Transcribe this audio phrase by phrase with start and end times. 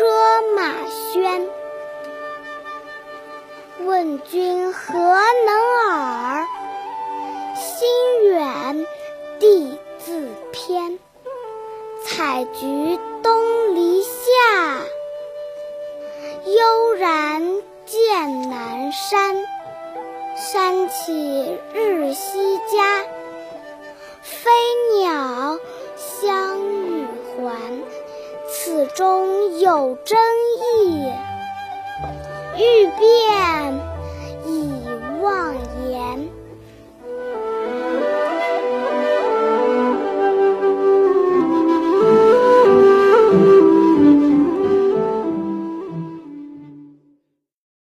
[0.00, 0.06] 车
[0.56, 1.46] 马喧。
[3.84, 5.52] 问君何能
[5.90, 6.46] 尔？
[7.54, 8.86] 心远
[9.38, 10.98] 地自偏。
[12.06, 14.08] 采菊东篱下
[16.46, 17.42] 悠然
[17.84, 19.36] 见南山。
[20.34, 22.79] 山气日夕佳
[28.62, 30.18] 此中有真
[30.84, 31.10] 意
[32.58, 33.74] 欲辨
[34.44, 35.54] 已忘
[35.88, 36.39] 言。